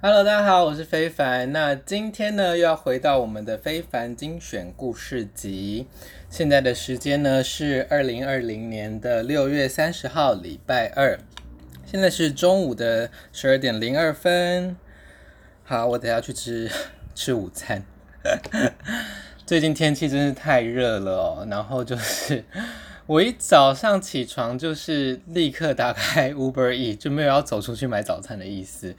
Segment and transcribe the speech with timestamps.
[0.00, 1.50] Hello，大家好，我是非凡。
[1.50, 5.88] 那今天呢，又要回到我们的非凡精选故事集。
[6.30, 11.18] 现在的时间呢是二零二零年的六月三十号，礼拜二。
[11.84, 14.76] 现在是中午的十二点零二分。
[15.64, 16.70] 好，我等下去吃
[17.16, 17.82] 吃午餐。
[19.44, 22.44] 最近天气真是太热了哦，然后就是
[23.06, 28.94] 我一早上起床就是立刻打开 Uber E，就没有要走出去买早餐的意思。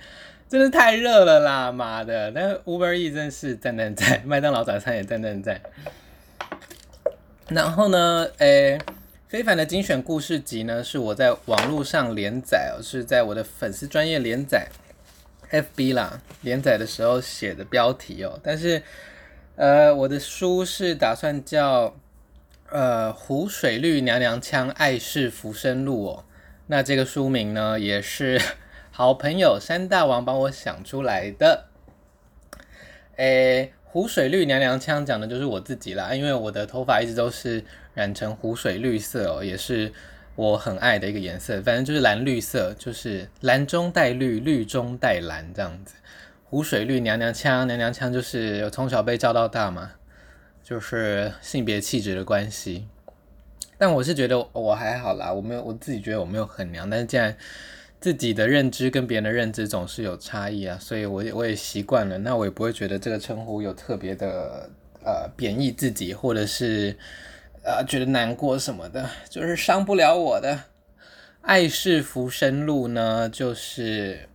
[0.50, 2.32] 真的太热了啦，妈的！
[2.32, 5.62] 但是 Uber E 真是赞赞赞， 麦当劳早餐也赞赞赞。
[7.50, 8.80] 然后呢，诶、
[9.28, 14.68] 非凡的精选故事集呢，是我在网络上连载哦，是在我的粉丝专业连载
[15.52, 18.40] ，FB 啦，连载的时候写的标题哦。
[18.42, 18.82] 但是，
[19.56, 21.96] 呃，我的书是打算叫
[22.72, 26.24] 呃《湖水绿娘娘腔爱是浮生路》哦。
[26.66, 28.42] 那这个书名呢，也是。
[29.00, 31.68] 好朋友山大王帮我想出来的，
[33.16, 39.94] 诶，湖水绿娘娘腔讲的就是我自己啦，因为我的头发一直都是染成湖水绿色哦，也是
[40.36, 45.96] 我很爱的一个颜色，反正就是蓝绿色，就是蓝中带绿，绿中带蓝这样子。
[46.50, 49.92] 湖水绿娘娘腔，娘娘腔就是从小被教到大嘛，
[50.62, 52.90] 就是性别气质的关系。
[53.78, 57.38] 但我是觉得我还好啦，我没有，我自己觉得我没有很娘，但是既然
[58.00, 64.70] 自己的认知跟别人的认知总是有差异啊，所以我我也习惯了，那我也不会觉得这个称呼有特别的
[65.04, 66.98] 呃贬义自己，或者是
[67.64, 70.64] 呃觉得难过什么的，就是伤不了我的。
[71.42, 74.30] 爱是浮生路呢，就是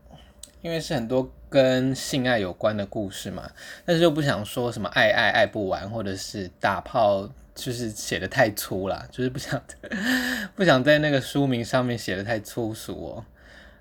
[0.61, 3.51] 因为是很多跟性爱有关的故事嘛，
[3.87, 9.63] 但是又不想说什么爱爱爱不完，或者是打炮，就是写得太粗了，就是不想
[10.55, 13.25] 不想在那个书名上面写得太粗俗哦。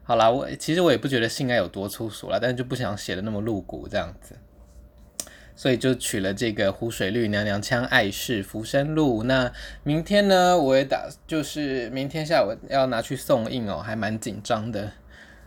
[0.05, 4.35] 好啦，我其实我也不觉得性爱有多粗俗啦，但是就不想写的那么露骨这样子，
[5.55, 9.23] 所以就取了这个湖水绿娘娘腔爱是浮生路。
[9.23, 9.49] 那
[9.83, 14.91] 明天呢，我也打，就是明天下午要拿去送印哦，还蛮紧张的。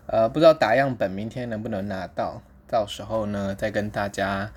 [0.07, 4.51] 呃，不知道打样本明天能不能拿到，到时候呢再跟大家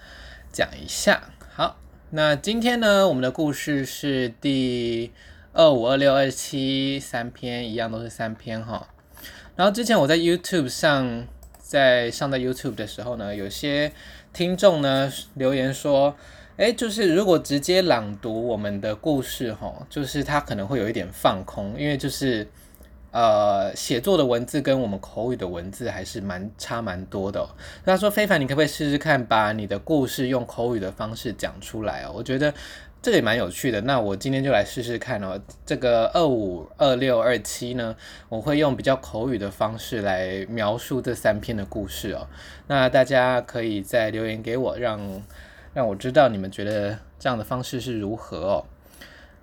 [0.53, 1.33] 讲一下。
[1.51, 1.77] 好，
[2.11, 5.11] 那今天呢，我们的故事是第
[5.51, 8.87] 二五、二六、二七三篇，一样都是三篇哈。
[9.59, 11.27] 然后之前我在 YouTube 上，
[11.57, 13.91] 在上在 YouTube 的时候呢，有些
[14.31, 16.15] 听众呢留言说，
[16.55, 22.47] 诶，就是如果直接朗读我们的故事，吼，就是他可能会有一点放空，因为就是
[23.11, 27.49] 呃写作的文字跟我们口语的文字还是蛮差蛮多的哦。
[27.83, 32.13] 他说非凡，你可不可以试试看把你的故事用口语的方式讲出来哦？
[32.15, 32.53] 我觉得。
[33.01, 35.39] 这个也蛮有趣的，那我今天就来试试看哦。
[35.65, 37.95] 这个二五二六二七呢，
[38.27, 42.27] 我会用比较口语的方式来描述这三篇的故事哦。
[42.67, 45.23] 那大家可以再留言给我，让
[45.73, 48.65] 让我知道你们觉得这样的方式是如何哦。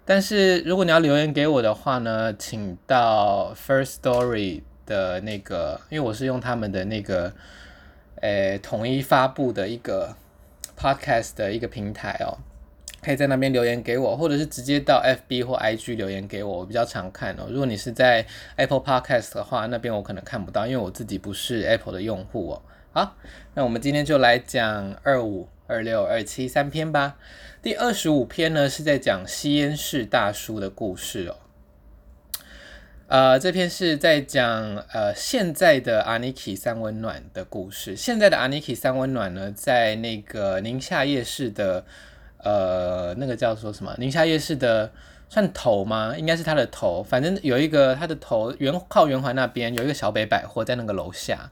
[0.05, 7.33] 但是如果你要留言给我的话呢，请到 First Story 的那个，因为我是用他们的那个，
[8.21, 10.15] 诶，统一发布的一个
[10.78, 12.37] Podcast 的一个平台哦。
[13.06, 17.47] 可以在那边留言给我，或者是直接到 FB 或 IG 留言给我，我比较常看哦。
[17.49, 22.62] 如果你是在 Apple Podcast 的话，那边我可能看不到，因为我自己不是 Apple 的用户哦。
[22.91, 23.17] 好，
[23.55, 27.17] 那我们今天就来讲二五、二六、二七三篇吧。
[27.62, 31.37] 第二十五篇呢，是在讲吸烟室大叔的故事哦。
[33.06, 37.94] 呃，这篇是在讲呃现在的阿尼基三温暖的故事。
[37.94, 41.84] 现在的阿尼基三温暖呢，在那个宁夏夜市的。
[42.38, 43.94] 呃，那个叫做什么？
[43.98, 44.91] 宁夏夜市的
[45.28, 46.14] 算头吗？
[46.16, 47.02] 应该是他的头。
[47.02, 51.50] 反正有一个他的头圆靠圆环那边有一个小北百货在那个楼下。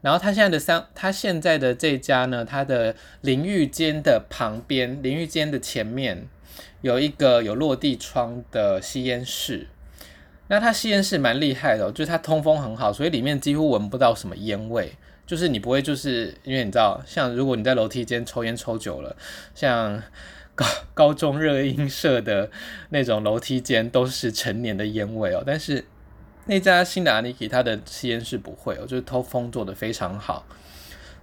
[0.00, 6.26] 然后他现在的三，他现在的这家呢，他的淋浴间的旁边，淋浴间的前面
[6.80, 9.68] 有一个有落地窗的吸烟室。
[10.48, 14.92] 那他吸烟室蛮厉害的，就是它通风很好，所以里面几乎闻不到什么烟味。
[15.26, 19.16] 就是你不会，就是因为你知道，像如果你在楼梯间抽烟抽久了，
[19.54, 20.02] 像
[20.54, 22.50] 高高中热音社的
[22.90, 25.42] 那种楼梯间都是陈年的烟味哦。
[25.46, 25.84] 但是
[26.46, 30.44] 那家新的阿尼基，它的吸烟室不会哦，就是通风做的非常好。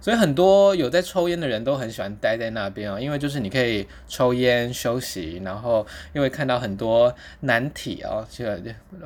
[0.00, 8.44] 所以很多有在抽烟的人都很喜欢待在那边哦，因为就是你可以抽烟休息，然后因为看到很多男体哦，就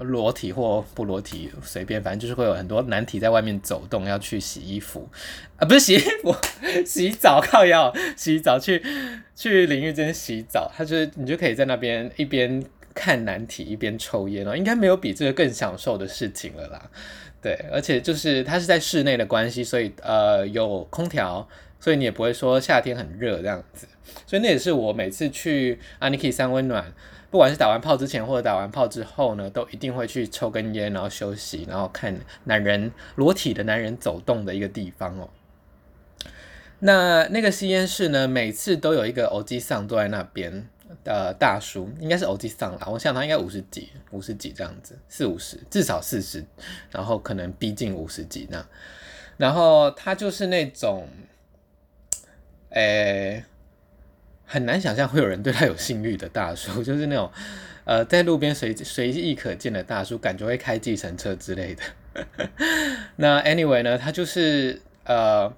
[0.03, 5.09] 裸体或不裸体随便，反正就是会有很多男体在外面走动，要去洗衣服。
[5.57, 6.35] 啊，不是洗衣服，
[6.87, 8.83] 洗澡靠要，洗澡去
[9.35, 12.63] 去淋浴间洗澡，他就是你就可以在那边一边
[12.95, 16.91] 看难题一边抽烟哦，应该没有比这个更享受的事情了啦。
[17.43, 21.47] 对，而且就是它是在室内的关系，所以呃有空调，
[21.79, 23.87] 所以你也不会说夏天很热这样子。
[24.27, 26.93] 所以那也是我每次去 Aniki 三温暖，
[27.31, 35.29] 不管是打完炮之前或者打完炮之后呢，都一定会去抽根烟，然后休息，然后看男人裸体的男人走动的一个地方哦。
[36.81, 40.69] 那那个吸烟室呢，每次都有一个欧吉桑坐在那边
[41.03, 46.45] 的大叔，应该是欧吉桑啦，我想他应该五十几，五十几这样子，四五十，至少四十，
[46.91, 48.65] 然后可能逼近五十几那，
[49.37, 51.09] 然后他就是那种，
[52.71, 53.45] 诶、
[54.45, 57.31] 很难想象会有人对他有性欲的大叔，就是那种，
[57.85, 61.83] 呃，在路边随随意可见的大叔，感觉会开计程车之类的。
[63.17, 65.53] 那 anyway 呢，他就是呃。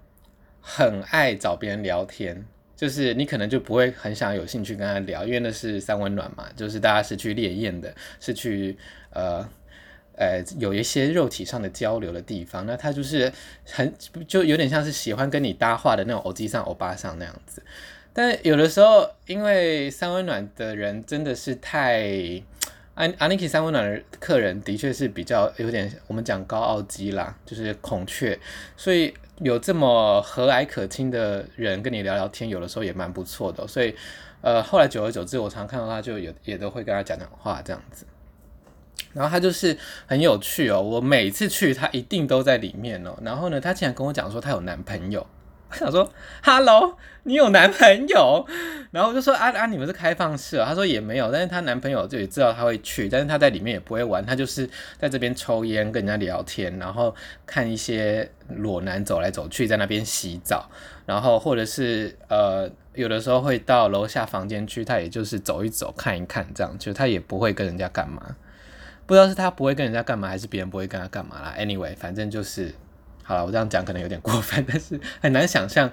[0.69, 2.45] 很爱找别人聊天，
[2.77, 8.77] 就是你可能就不会很想有兴趣跟他聊，因为那是三温暖嘛，就是大家是去烈焰的，是去
[9.11, 9.49] 呃
[10.17, 12.67] 呃有一些肉体上的交流的地方。
[12.67, 13.33] 那他就是
[13.65, 13.93] 很
[14.29, 17.63] 就有点像是喜欢跟你搭话的那种欧吉桑欧巴桑那样子。
[18.13, 22.43] 但有的时候，因为三温暖的人真的是太。
[22.95, 28.39] 安阿妮基三温暖的客人的确是比较有点，我们讲高傲鸡啦，就是孔雀，
[28.75, 33.67] 所以有这么和蔼可亲的人跟你聊聊天，有的时候也蛮不错的。
[33.67, 33.95] 所以，
[34.41, 38.07] 呃，后来久而久之，我常看到他就有也都会跟他讲讲话这样子。
[39.13, 43.17] 然后他就是很有趣哦，我每次去他一定都在里面哦。
[43.23, 45.27] 然后呢，他竟然跟我讲说他有男朋友。
[45.69, 46.09] 我想说
[46.45, 48.47] ，Hello，你有男朋友？
[48.93, 50.65] 然后我就说，啊啊，你们是开放式哦。
[50.65, 54.69] 他说也没有，但是他男朋友就也知道他会去，但是他在里面也不会玩，他就是
[54.99, 57.15] 在这边抽烟，跟人家聊天，然后
[57.45, 60.71] 看一些裸男走来走去，在那边洗澡，
[61.05, 68.37] 然后或者是呃，有的时候会到楼下房间去，他也就是走一走，看一看这样，就他也不会跟人家干嘛。
[69.05, 71.55] 不知道是他不会跟人家干嘛，还是别人不会跟他干嘛啦。
[71.59, 72.73] Anyway，反正就是。
[73.29, 75.91] 好了，我这样讲可能有点过分， 但是很难想象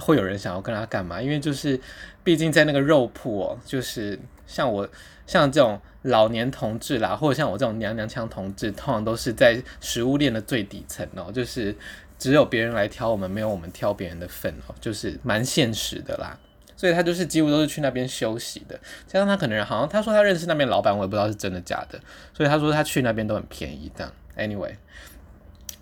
[0.00, 1.80] 会有人想要跟他干嘛，因为就是
[2.24, 4.18] 毕竟在那个肉铺哦，就是
[4.48, 4.88] 像我
[5.24, 11.72] 像这种老年同志啦，或者像我这种娘娘腔同志，通常都是在食物链的最底层哦，就是
[12.18, 16.36] 只有别人来挑我们，没有我们挑别人的份哦，就是蛮现实的啦。
[16.76, 18.76] 所以他就是几乎都是去那边休息的，
[19.06, 22.00] 加上他可能好像他说他认识那边老板，我也不知道是真的假的，
[22.34, 24.12] 所以他说他去那边都很便宜这样。
[24.36, 24.74] Anyway。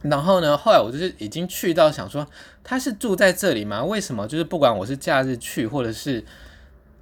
[0.03, 2.27] 然后呢，后来我就是已经去到想说，
[2.65, 3.85] 他是住在这里吗？
[3.85, 6.25] 为什么就是不管我是假日去，或者是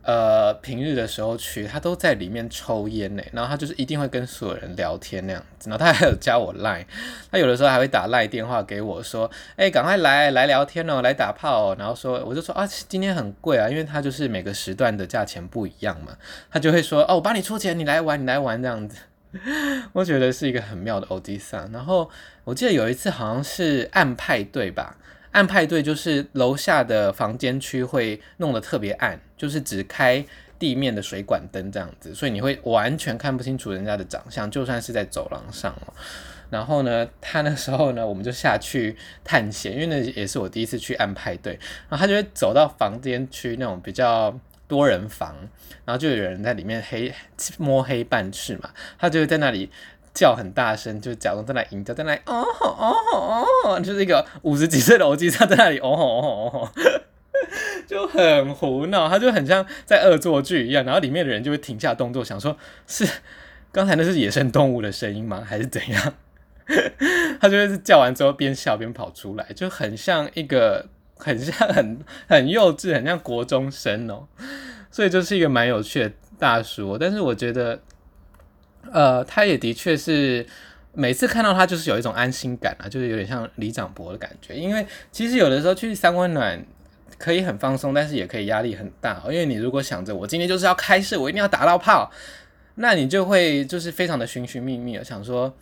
[0.02, 3.22] 呃平日的时候去，他都在里面抽烟呢？
[3.32, 5.70] 然后他就是一定会跟所有人聊天那样子。
[5.70, 6.86] 然后他还有加我 Line，
[7.30, 16.16] 他有的时候还会打 Line 电话给我说：“哎，赶快来来聊天哦，来打炮哦。”然后说我就说啊，今天很贵啊，因为他就是每个时段的价钱不一样嘛。
[16.50, 18.98] 他就会说：“哦，我帮你出钱，你来玩，你来玩这样子。”
[19.92, 21.70] 我觉得是一个很妙的欧迪桑。
[21.72, 22.10] 然后
[22.44, 24.96] 我记得有一次好像是暗派对吧？
[25.32, 30.24] 暗派对就是楼下的房间区会弄得特别暗，就是只开
[30.58, 35.92] 地面的水管灯这样子，所以你会完全看不清楚人家的长相，就算是在走廊上哦。
[36.50, 41.52] 然后呢，他那时候呢，我们就下去探险，因为那也是我第一次去暗派对。
[41.90, 44.40] 然后他就会走到房间区那种比较。
[44.68, 45.34] 多人房，
[45.84, 47.12] 然后就有人在里面黑
[47.58, 49.70] 摸黑办事嘛，他就会在那里
[50.14, 56.68] 叫很大声，就假装在那里淫叫，在那里哦吼哦吼哦吼，就是一个五十几岁的欧吉桑在那里哦吼哦吼哦吼，
[57.88, 63.08] 就很胡闹，他就很像在恶作剧一样，然后里面的人就会停下动作，想说是
[63.72, 65.42] 刚才那是野生动物的声音吗？
[65.46, 66.14] 还是怎样？
[67.40, 70.86] 他就会是叫完之后边笑边跑出来，就很像一个。
[71.18, 74.26] 很像很很幼稚，很像国中生哦，
[74.90, 76.96] 所以就是一个蛮有趣的大叔。
[76.96, 77.78] 但是我觉得，
[78.90, 80.46] 呃，他也的确是
[80.94, 84.54] 每次看到他就是有一种安心感啊，就是有点像李长博的感觉。
[84.54, 86.64] 因为其实有的时候去三温暖
[87.18, 89.32] 可以很放松，但是也可以压力很大哦。
[89.32, 92.10] 因为你如果想着我今天就是要开市，我一定要打到炮，
[92.76, 95.54] 那你就会就是非常的寻寻觅觅，想说。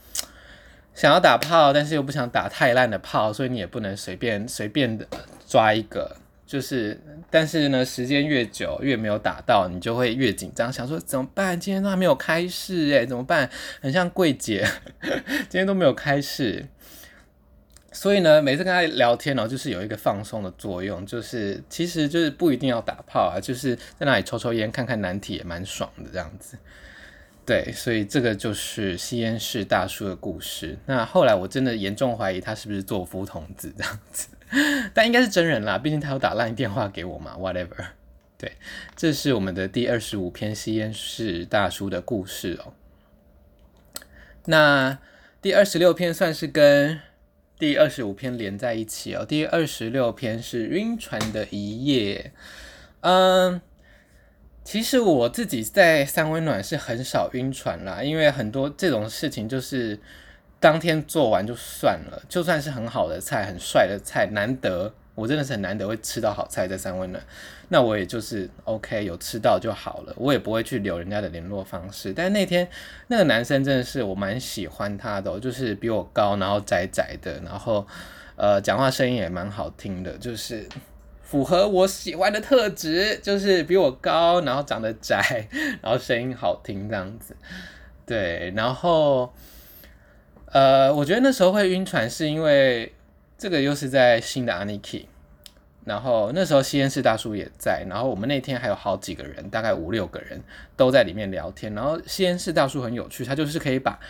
[0.95, 5.07] 想要打炮，但是又不想打太烂的炮，所以你也不能随便随便的
[5.47, 6.17] 抓一个。
[6.47, 11.59] 就是，但是呢，时间越久越没有打到，你就会越紧张，想说怎么办？
[11.59, 13.50] 今天都还没有开市诶，怎么办？
[13.81, 14.65] 很像柜姐，
[15.49, 16.67] 今天都没有开市。
[17.91, 26.57] 所以呢，每次跟他聊天呢，就是有一个放松的作用，就是其实就是不一定要打炮啊，就是在那里抽抽烟，看看难题也蛮爽的这样子。
[27.45, 30.79] 对，所以这个就是吸烟室大叔的故事。
[30.87, 34.29] 那后来我真的严重怀疑他是不是作夫童子这样子，
[34.95, 37.87] 但应该是真人啦，毕竟他有打烂电话给我嘛，whatever。
[38.38, 38.53] 对，
[38.95, 42.75] 这是我们的第二十五篇吸烟室大叔的故事哦。
[44.45, 44.99] 那
[45.41, 47.00] 第二十六篇算是跟
[47.59, 49.25] 第二十五篇连在一起哦。
[49.25, 52.33] 第二十六篇是晕船的一夜。
[53.00, 53.61] 嗯，
[54.62, 59.99] 其实我自己在三温暖是很少晕船啦，因为很多这种事情就是
[60.59, 64.93] 当天做完就算了，就算是很好的菜、很帅的菜，难得。
[65.15, 67.25] 我真的是很难得会吃到好菜在三温暖，
[67.71, 72.13] 那我也就是 OK 有吃到就好了，我也不会去留人家的联络方式。
[72.13, 72.69] 但那天
[73.07, 77.87] 那个男生真的是我蛮喜欢他的，就是比我高，然后窄窄的，然后
[78.37, 80.69] 呃讲话声音也蛮好听的，就是
[81.23, 85.49] 符合我喜欢的特质，就是比我高，然后长得窄，
[85.81, 87.35] 然后声音好听这样子。
[88.05, 89.33] 对，然后
[90.57, 92.93] 呃我觉得那时候会晕船是因为。
[93.39, 95.05] 这个又是在新的 Aniki，
[95.85, 100.41] 然后那时候吸烟室大叔也在，然后我们那天还有好几个人，大概五六个人
[100.75, 101.75] 都在里面聊天。
[101.75, 104.01] 然后吸烟室大叔很有趣，他就是可以把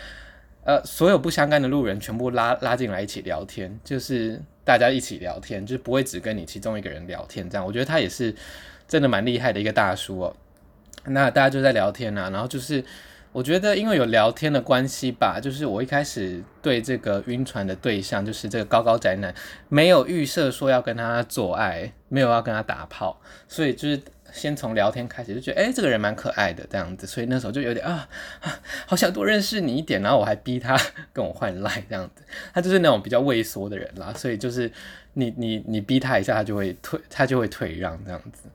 [0.63, 7.67] 呃所有不相干的路人全部拉拉进来一起聊天，就是大家一起聊天，就不会只跟你其中一个人聊天这样。
[7.67, 8.33] 我觉得他也是
[8.87, 10.33] 真的蛮厉害的一个大叔哦。
[11.03, 12.81] 那大家就在聊天啊，然后就是。
[13.37, 19.31] 我觉得因为有聊天的关系吧，就是我一开始对这个晕船的对象，就是这个高高宅男，
[19.69, 24.01] 没有预设说要跟他做爱，没有要跟他打炮，所以就是
[24.31, 28.09] 先从聊天开始就觉得，哎，这个人蛮可爱的这样子，所以那时候就有点啊，
[28.87, 30.75] 好想多认识你一点，然后我还逼他
[31.13, 32.23] 跟我换赖这样子，
[32.55, 34.71] 他就是那种比较畏缩的人啦，所以就是
[35.13, 38.49] 你你你逼他一下，他就会退，他就会退让这样子。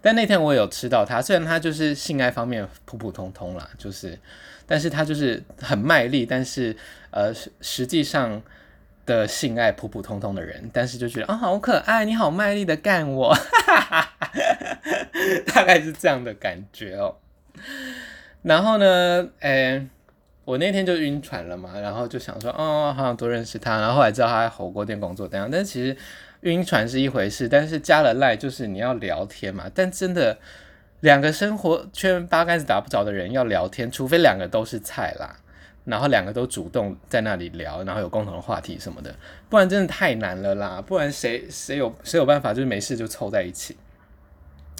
[0.00, 4.18] 但那天我有吃到他，虽然他就是性爱方面普普通通啦，就是，
[4.66, 6.76] 但是他就是很卖力，但是
[7.10, 8.40] 呃实际上
[9.04, 13.36] 的性爱普普通通的人，但是就觉得啊、好可爱，你好卖力的干我，
[15.52, 17.16] 大概是这样的感觉哦。
[18.42, 19.86] 然后呢，诶、
[20.44, 25.96] 我那天就晕船了嘛，然后就想说，哦，好想多认识他，然后后来知道他在火锅店工作这样，但其实。
[26.42, 29.64] 晕船是一回事，但是加了赖就是你要聊天嘛。
[29.74, 30.38] 但真的
[31.00, 35.36] 两个生活圈八竿子打不着的人要聊天，除非两个都是菜啦，
[35.84, 39.12] 然后两个都主动在那里聊，然后有共同的话题什么的，
[39.48, 40.80] 不然真的太难了啦。
[40.86, 43.76] 不然谁谁有谁有办法就是没事就凑在一起？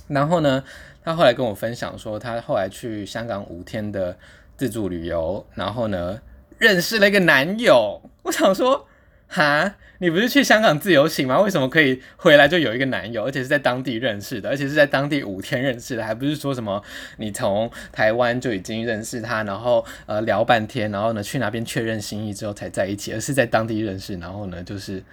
[0.07, 0.62] 然后呢，
[1.03, 4.17] 他后来跟我分享说，他后来去香港五天的
[4.57, 6.21] 自助旅游，然后呢
[6.59, 8.00] 认识了一个男友。
[8.23, 8.87] 我想说。
[9.30, 11.38] 哈，你不是去香港自由行吗？
[11.40, 16.82] 为什么可以回来就有一个男友，而且是在当地认识的，而且是在当地五天认识的，还不是说什么
[17.18, 25.04] 你从台湾就已经认识他，然后呃聊半天，然后呢去那边确认心意之后才在一起，而是在当地认识，然后呢就是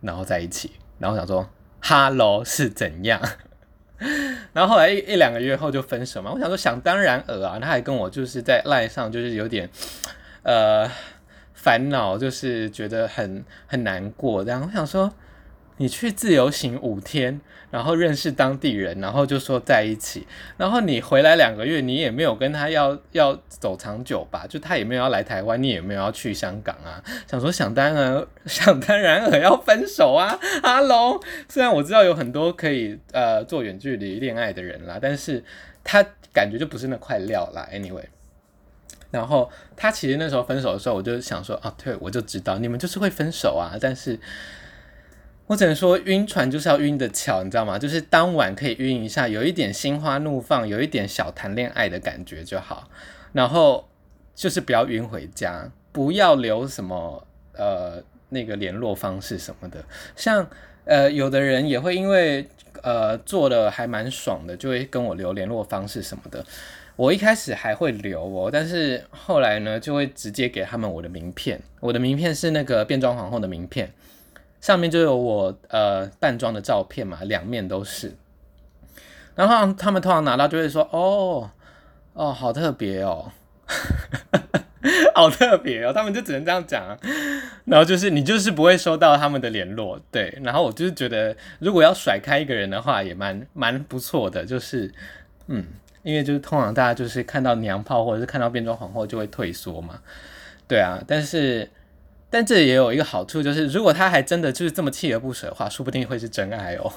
[0.00, 0.70] 然后在一起，
[1.00, 3.20] 然后想说哈喽是怎样，
[4.54, 9.68] 然后后来一一两个月后就分手嘛，我想说想当然尔啊，他还跟我就是在赖上就是有点
[10.44, 10.88] 呃。
[11.66, 15.12] 烦恼就是觉得很很难过，这样我想说，
[15.78, 17.40] 你去自由行五天，
[17.72, 24.46] 然后认识当地人，然后就说在一起，然后你回来两个月，你也没有跟他要要走长久吧？
[24.48, 27.02] 就他也没有要来台湾，你也没有要去香港啊？
[27.28, 35.42] 想说想当然想当然尔要分手啊？Hello，虽然我知道有很多可以呃做远距离恋爱的人啦，但是
[35.82, 37.68] 他感觉就不是那块料啦。
[37.72, 38.04] Anyway。
[39.10, 43.78] 然后他其实那时候分手的时候，我就想说，啊，对，我就知道你们就是会分手啊。
[43.80, 44.18] 但是
[45.46, 47.78] 我只能说，晕船就是要晕得巧，你知道吗？
[47.78, 52.90] 就是当晚可以晕一下，有一点心花怒放，有一点小谈恋爱的感觉就好。
[53.32, 53.88] 然后
[54.34, 59.84] 就是不要晕回家，不要留什么呃那个联络方式什么的。
[60.16, 60.48] 像
[60.84, 62.48] 呃有的人也会因为
[62.82, 66.44] 呃做的还蛮爽的，就会跟我留联络方式什么的。
[66.96, 71.60] 我一开始还会留哦，但是后来呢，就会直接给他们我的名片。
[71.80, 73.92] 我的名片是那个变装皇后的名片，
[74.62, 78.14] 上面就有我呃扮装的照片嘛，两面都是。
[79.34, 81.50] 然后他们通常拿到就会说：“哦
[82.14, 83.30] 哦，好特别哦，
[85.14, 86.98] 好特别哦。”他们就只能这样讲。
[87.66, 90.38] 然后就是你就是不会收到他们的联络，对。
[90.42, 94.94] 然后我就是觉得，如果要甩开一个人的话，也蛮蛮不错的，就是
[95.48, 95.66] 嗯。
[96.06, 99.98] 因为就是通常大家就是看到娘炮或者是看到变装皇后就会退缩嘛，
[100.68, 101.68] 对啊，但是
[102.30, 106.92] 但这也有一个好处，就是如果他还真的就是这么锲而不舍的话，说不定会是真爱哦。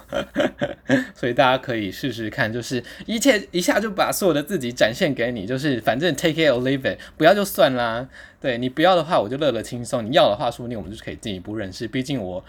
[1.16, 8.08] 所以大家可以试试看，就是一切一下就把所有的自己展现给你，就是反正 take it or leave it，不要就算啦。
[8.40, 11.88] 对，你不要的话，我就乐乐轻松；你要的话，说不定我们就可以进一步认识。
[11.88, 12.44] 毕竟我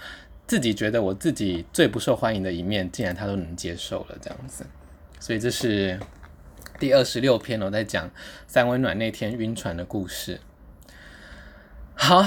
[0.47, 4.67] 自己觉得我自己最不受欢迎的一面，竟然他都能接受了，这样子。
[5.19, 5.99] 所以这是
[6.80, 8.10] 第二十六篇，我在讲
[8.46, 10.40] 三温暖那天晕船的故事。
[11.94, 12.26] 好，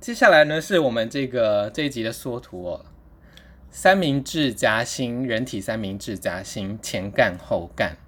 [0.00, 2.86] 接下来呢是我们这个这一集的缩图哦。
[3.70, 7.98] 三明治夹心，人体三明治夹心，前干后干。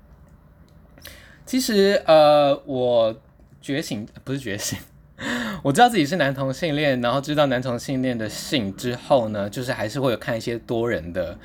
[1.45, 3.21] 其实呃，我
[3.61, 4.79] 觉醒不是觉醒，
[5.63, 11.39] 我知道自己是男同性恋，然后知道男同性恋的性之后呢，就是还是会有看一些多人的。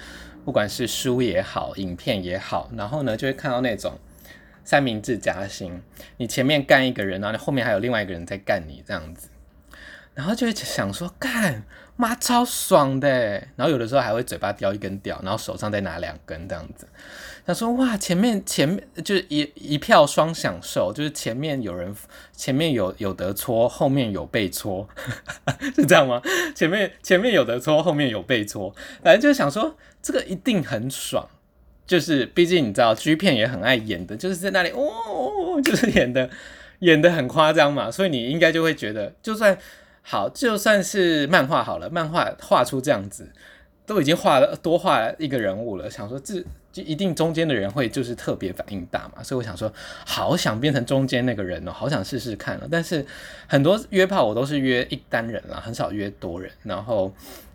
[0.46, 4.00] 不管是书也好，影片也好，然后呢，就会看到那种
[4.70, 5.82] 三明治夹心，
[6.18, 9.28] 你前面干一个人，然后你后面还有另外一个人在干你这样子，
[10.14, 11.64] 然后就会想说干
[11.96, 13.10] 妈超爽的，
[13.56, 16.88] 然后有的时候还会嘴巴叼一根掉，然后手上再拿两根这样子。
[17.48, 21.96] 他说：“哇，前面前面就是一一票双享受，就是前面有人，
[22.34, 24.88] 前面有有得搓，后面有被搓，
[25.76, 26.22] 是这样吗？
[26.54, 28.72] 前面前面有得搓，后面有被搓，
[29.04, 31.28] 反正就是想说这个一定很爽，
[31.89, 36.29] 就是毕竟你知道，G 片也很爱演的，就是在那里哦， 就是演的
[36.79, 39.58] 演的很夸张嘛，所以你应该就会觉得，就算
[40.03, 43.27] 好，就算是漫画好了，漫画画出这样子，
[43.88, 49.74] 都已经画了多画一个人物了，想说这。”就一定中间的人会就是特别反应大嘛，所以我想说，
[50.05, 52.67] 好想变成中间那个人哦，好想试试看了。
[52.69, 53.03] 但是
[53.48, 56.51] 很多约炮我都是约一单人啦，很少约多人。
[56.62, 57.12] 然后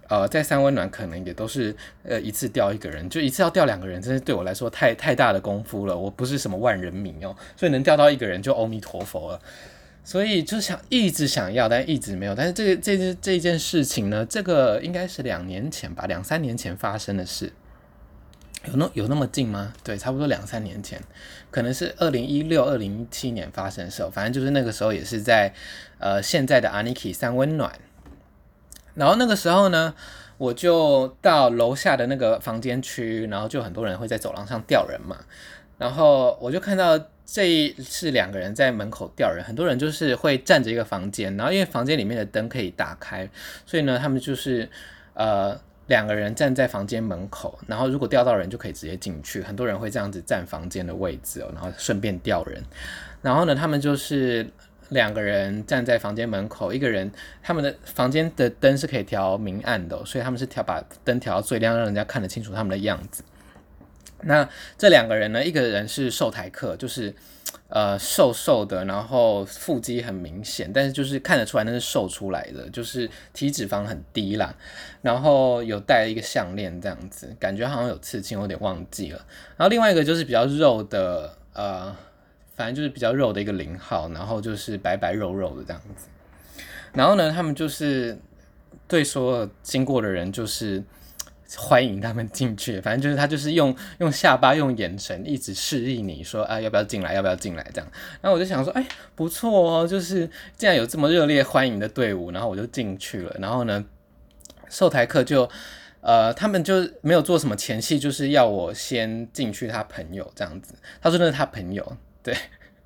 [0.08, 5.96] 呃，在三温暖可能也都是呃一次钓一个人，就一次要钓两个人，真是对我来说太太大的功夫了。
[5.96, 9.40] 我不是什么万人迷哦，所以能钓到一个人就阿弥陀佛了。
[10.06, 12.34] 所以就想一直想要，但一直没有。
[12.34, 17.50] 但是这个这这这件事情呢，这个应该是两年前吧，两三年前发生的事。
[18.66, 19.72] 有那有那么近吗？
[19.82, 21.00] 对，差不多两三年前，
[21.50, 25.54] 可能是二零一六、二零一七年发生的时候，反正就是那个时候也是在
[25.98, 27.72] 呃现在的 Aniki 三温暖。
[28.94, 29.94] 然后那个时候呢，
[30.38, 35.16] 我就到楼下的那个房间区，然后就很多人会在走廊上吊人嘛。
[35.78, 43.28] 然后我就看到这是两个人在门口吊人，很多人就是会站着一个房间，然后因为房间里面的灯可以打开，
[43.66, 44.68] 所以呢，他们就是
[45.14, 45.58] 呃。
[45.86, 49.42] 两个人站在房间门口，然后如果吊到人就可以直接进去。
[49.42, 52.62] 很多人会这样子占房间的位置哦，然后顺便吊人。
[53.20, 54.48] 然后呢，他们就是
[54.94, 63.22] 两个人站在房间门口，一个人他们的房间的灯是可以调明暗的，所以他们是调把灯调到最亮，让人家看得清楚他们的样子。
[64.22, 67.14] 那这两个人呢，一个人是瘦台客，就是。
[67.68, 74.54] 呃，瘦瘦的，然后腹肌很明显，但是就是看得出来那是瘦出来的，就是体脂肪很低啦。
[75.02, 79.18] 然后有戴一个项链这样子，感觉好像有刺青，有点忘记了。
[79.56, 81.94] 然后另外一个就是比较肉的，呃，
[82.54, 86.06] 反正就是比较肉的一个零号，然后就是白白肉肉的这样子。
[86.92, 88.18] 然后呢，他们就是
[88.88, 90.82] 对所有经过的人就是。
[91.56, 97.88] 欢迎他们进去，反正就是他就是用用下巴、用眼神一直示意你说啊，要不要进来，要不要进来这样。
[98.20, 103.36] 然后我就想说，哎，不错哦，就是既然有这么热烈欢迎的队伍，然后我就进去了。
[103.38, 103.84] 然后呢，
[104.68, 105.48] 售台客就
[106.00, 110.74] 呃，他们就没有做什么前戏，就是要我先进去他朋友这样子。
[111.00, 112.34] 他说那是他朋友，对，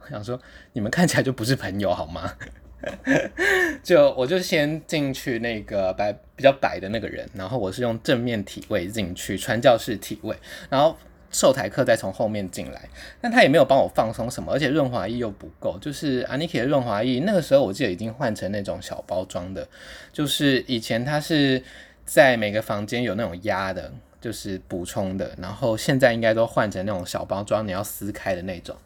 [0.03, 0.39] 我想说
[0.75, 2.35] 你们看起来就不是朋友好吗？
[3.83, 10.37] 就我就先进去那个白比较白的那个人，然后我是用正面体位进去传教士体位，
[10.69, 10.97] 然后
[11.33, 12.89] 售台客再从后面进来，
[13.21, 19.67] 但他也没有帮我放松什么，而且润滑液又不够，就是 Aniki 的润滑液那个时候我记得已经换成那种小包装的，
[20.13, 21.63] 就是以前它是
[22.05, 28.77] 在每个房间有那种压的，就是补充的，然后现在应该都换成那种小包装，你要撕开的那种。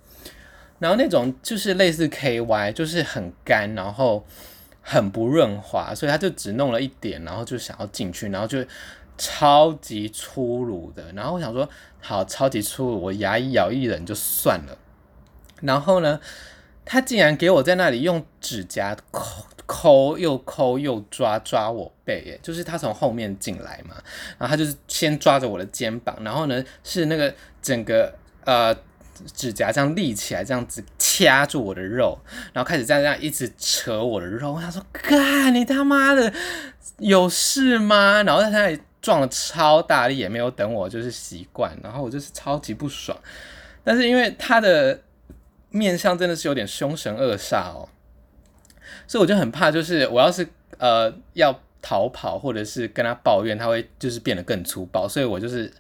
[0.82, 4.26] 然后那种就是类似 KY，就是很干，然后
[4.80, 8.58] 很不润滑，所以他就只弄了一点，然后就想要进去，然后就
[9.16, 11.12] 超级粗鲁的。
[11.12, 11.68] 然后我想说，
[12.00, 14.76] 好，超级粗鲁，我牙一咬一忍就算了。
[15.60, 16.18] 然后呢，
[16.84, 23.94] 他竟然给我在那里用指甲抠抠又抠又抓抓我背，耶，就是他从后面进来嘛，
[24.36, 28.12] 然后他就是先抓着我的肩膀，然后呢是那个整个
[28.44, 28.76] 呃。
[29.34, 32.18] 指甲这样立起来，这样子掐住我的肉，
[32.52, 34.58] 然后开始这样这样一直扯我的肉。
[34.60, 36.32] 他说：“干你他妈的
[36.98, 43.18] 有事吗？”然后在那里撞了超大力，也没有等我就是习惯，然后我就是超级不爽。
[43.84, 45.00] 但是因为他的
[45.70, 47.88] 面相真的是有点凶神恶煞哦，
[49.06, 50.46] 所以我就很怕，就是我要是
[50.78, 55.70] 呃要逃跑或者是跟他抱怨，他会就是变得更粗暴，所以我就是。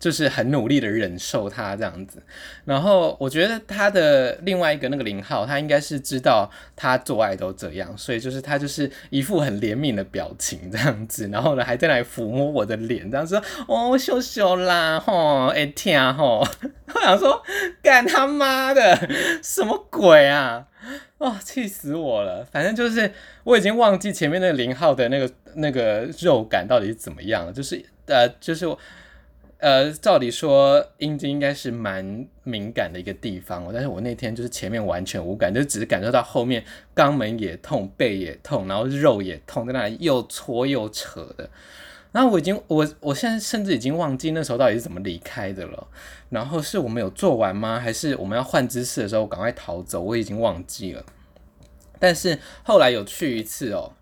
[0.00, 2.22] 就是很努力的忍受他这样子，
[2.64, 16.46] 然后我觉得他的另外一个那个零号，他应该是知道他做爱都这样，所以就是他就是一副很怜悯的表情这样子，然后呢还在那里抚摸我的脸，这样说哦羞羞啦吼，哎天吼，
[16.94, 17.42] 我想说
[17.82, 18.96] 干他妈的
[19.42, 20.64] 什么鬼啊，
[21.18, 23.12] 哦气死我了，反正就是
[23.44, 28.66] 我已经忘记前面那个零号的那个那个肉感到底是怎么样了，就是呃就是。
[29.60, 36.62] 呃，照理说阴茎应该是蛮敏感的一个地方，但是我那天就是前面完全无感，就只是感受到后面
[36.94, 41.50] 肛门也痛，背也痛，然后肉也痛，在那里又搓又扯的。
[42.12, 45.86] 然后我已经，我我现在甚至已经忘记那时候到底是怎么离开的了。
[46.30, 47.78] 然后是我们有做完吗？
[47.78, 50.00] 还是我们要换姿势的时候赶快逃走？
[50.00, 51.04] 我已经忘记了。
[51.98, 53.92] 但是后来有去一次哦，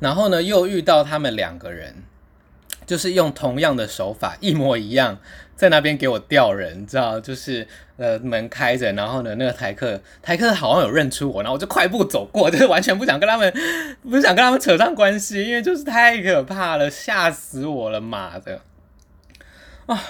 [0.00, 2.04] 然后呢又遇到他们两个人。
[2.86, 5.18] 就是用同样的手法，一模一样，
[5.58, 7.18] 在那边给我吊人，你知道？
[7.18, 7.66] 就是
[7.96, 13.52] 呃门开着，然后呢那个台客台客好像有认出我，然后我就快步走过，就是完全不想跟他们
[14.08, 18.60] 不想跟他们扯上关系，因为就是太可怕了，吓死我了，妈的！
[19.86, 20.00] 啊！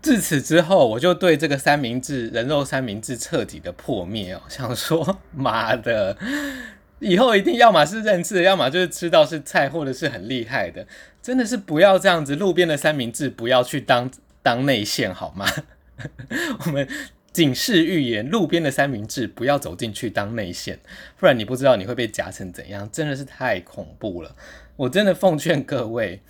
[0.00, 6.16] 自此之后，我就对这个三明治人肉三明治彻底的破灭哦，想说妈的。
[6.98, 10.86] 以后一定要么是认识，要么就是知道是菜，或者是很厉害的。
[11.20, 14.10] 真的是不要这样子，路边的三明治不要去当
[14.42, 15.46] 当内线好吗？
[16.66, 16.88] 我们
[17.32, 20.80] 警示预言，路边的三明治不要走进去当内线，
[21.18, 24.34] 不然你不知道你会被夹成怎样，真的是太恐怖了。
[24.76, 26.20] 我真的奉劝各位，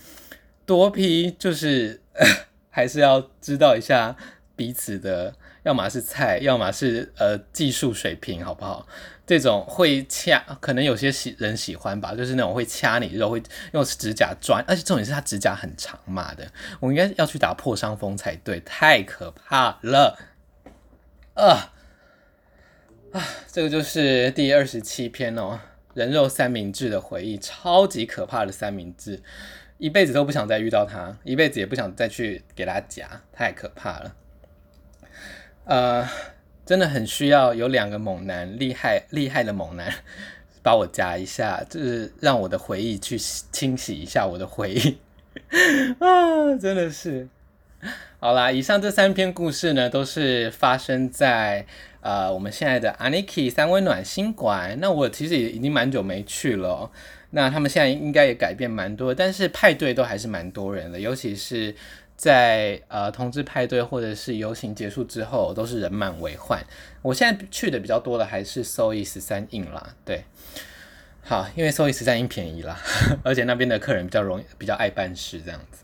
[0.67, 2.01] 多 P 就是
[2.71, 4.17] 还是要知道一下
[4.55, 8.87] 彼此的，要么是菜，要么是呃技术水平，好不好？
[9.25, 20.19] 这种会掐，可能有些喜人喜欢吧，就是那种会掐你肉，会用指甲钻，而且重点是他指甲很长嘛的，我应该要去打破伤风才对，太可怕了，
[21.35, 21.73] 啊
[23.13, 25.61] 啊，这个就是第二十七篇哦，
[25.95, 29.23] 人肉三明治的回忆，超级可怕的三明治，
[29.79, 34.17] 一辈子都不想再遇到他，一辈子也不想再去给他夹，太可怕了，
[35.65, 36.09] 呃。
[36.65, 39.93] 真的很需要有两个猛男，厉害厉害的猛男，
[40.63, 44.97] 把我夹一下，就是让我的回忆去清洗一下我的回忆
[45.99, 46.57] 啊！
[46.61, 47.29] 真的是，
[48.21, 51.67] 好啦，以上这三篇故事呢，都是发生在
[52.01, 54.79] 呃我们现在的 Aniki 三温暖心馆。
[54.81, 56.89] 那我其实也已经蛮久没去了，
[57.31, 61.75] 那他们现在应该也改变蛮多，但是派对都还是蛮多人的，尤其是。
[62.23, 66.65] 在呃同志派对或者是游行结束之后，都是人满为患。
[67.03, 70.23] 我现在去的比较多的还是 SOE 十三 in 啦，对，
[71.25, 72.79] 好，因为 SOE 十三 in 便宜啦，
[73.25, 75.83] 而且那边的客人比较容易，比较爱办事这样子。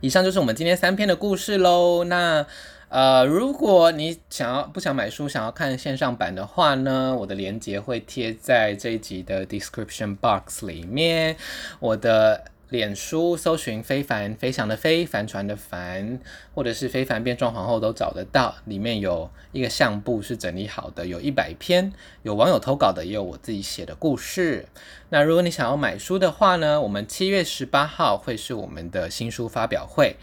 [0.00, 2.02] 以上就是我们今天三篇的故事喽。
[2.02, 2.44] 那
[2.88, 11.36] 呃，如果你想要不想买书，想要看线上版的话呢，我的链接会贴在这一集的 description box 里面。
[11.78, 12.49] 我的。
[12.70, 16.20] 脸书搜寻非凡飞翔的飞帆船的帆，
[16.54, 18.54] 或者是非凡变装皇后都找得到。
[18.64, 24.66] 里面有一个相簿是整理好的，有一百篇，有网友投稿的，也有我自己写的故事。
[25.08, 30.14] 那如果你想要买书的话呢，我们七月十八号会是我们的新书发表会，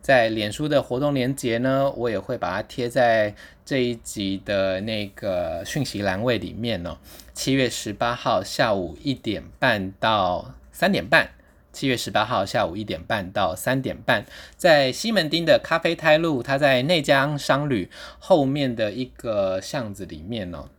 [0.00, 6.98] 在脸书的活动链接呢，我也会把它贴在这一集的那个讯息栏位里面哦。
[7.34, 11.30] 七月十八号下午一点半到三点半。
[11.76, 14.24] 七月十八号下午一点半到三点半，
[14.56, 20.70] 在西门町的咖啡台路，它在内江商旅后面的一个巷子里面哦。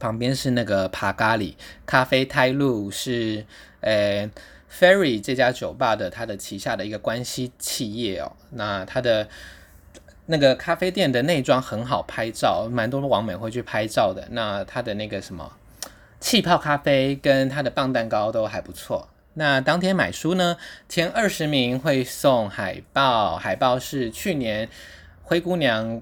[0.00, 1.54] 旁边是那个帕咖喱
[1.86, 3.46] 咖啡台路，是
[3.80, 4.28] 呃
[4.68, 8.32] Ferry 这家酒吧的它的旗下的一个关系企业哦。
[8.50, 9.28] 那它的
[10.26, 14.26] 那个咖啡店的内装很好拍照，蛮多的网美会去拍照的。
[14.32, 15.52] 那它的那个什么
[16.18, 19.08] 气泡咖啡跟它的棒蛋糕都还不错。
[19.34, 20.56] 那当天买书呢，
[20.88, 24.68] 前二十名会送海报，海报是去年
[25.22, 26.00] 灰姑娘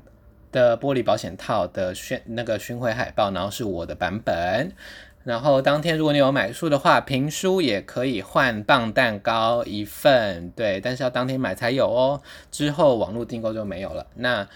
[0.50, 4.72] 的玻璃保险套的巡那个巡回海报，然后是我的版本。
[5.24, 14.08] 然后当天如果你有买书的话，评书也可以换棒蛋糕一份，对，但是要当天买才有哦，之后网络订购就没有了。
[14.16, 14.46] 那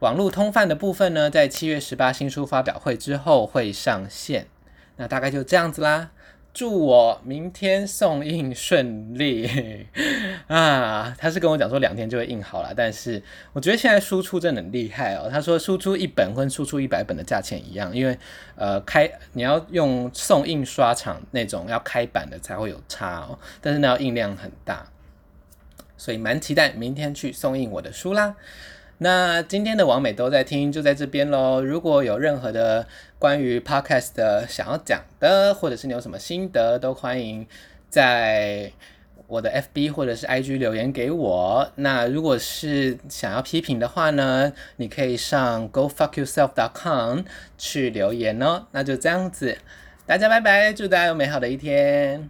[0.00, 4.48] 网络通贩的部分呢，在七月十八新书发表会之后会上线，
[4.96, 6.10] 那大概就这样子啦。
[6.56, 9.86] 祝我明天送印顺利
[10.48, 11.14] 啊！
[11.18, 15.28] 他是跟我讲说两天就会印好了，但是我觉得现在输出真的很厉害哦。
[15.30, 18.18] 他说输出一本跟输出一百本的价钱一样，因为
[18.54, 24.86] 呃开你要用送印刷厂那种要开版的才会有差哦，但是那要印量很大。
[25.98, 28.34] 所以蛮期待明天去送印我的书啦。
[28.98, 31.60] 那今天的王美都在听，就在这边喽。
[31.60, 32.86] 如果有任何的
[33.18, 37.46] 关于 podcast 的想要讲的，或者是你有什么心得，都欢迎
[37.88, 38.70] 在
[39.26, 41.70] 我的 FB 或者是 IG 留言给我。
[41.76, 47.20] 那如果是想要批评的话呢，你可以上 gofuckyourself.com
[47.56, 48.66] 去留言哦。
[48.72, 49.56] 那就这样子，
[50.06, 52.28] 大家拜拜，祝大家有美好的一天。